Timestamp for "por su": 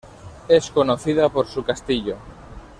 1.29-1.63